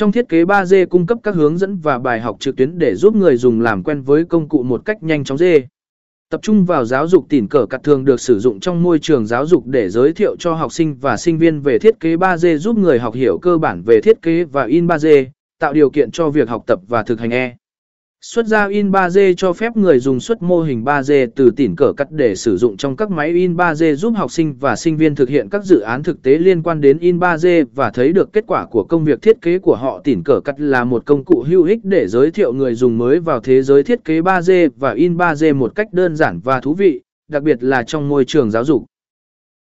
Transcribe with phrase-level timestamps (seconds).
[0.00, 2.94] Trong thiết kế 3D cung cấp các hướng dẫn và bài học trực tuyến để
[2.94, 5.66] giúp người dùng làm quen với công cụ một cách nhanh chóng dê.
[6.30, 9.26] Tập trung vào giáo dục tỉn cờ cặt thường được sử dụng trong môi trường
[9.26, 12.56] giáo dục để giới thiệu cho học sinh và sinh viên về thiết kế 3D
[12.56, 15.26] giúp người học hiểu cơ bản về thiết kế và in 3D,
[15.58, 17.56] tạo điều kiện cho việc học tập và thực hành e.
[18.24, 21.92] Xuất ra in 3D cho phép người dùng xuất mô hình 3D từ tỉn cỡ
[21.96, 25.14] cắt để sử dụng trong các máy in 3D giúp học sinh và sinh viên
[25.14, 28.32] thực hiện các dự án thực tế liên quan đến in 3D và thấy được
[28.32, 30.00] kết quả của công việc thiết kế của họ.
[30.04, 33.20] Tỉn cỡ cắt là một công cụ hữu ích để giới thiệu người dùng mới
[33.20, 36.74] vào thế giới thiết kế 3D và in 3D một cách đơn giản và thú
[36.74, 38.84] vị, đặc biệt là trong môi trường giáo dục.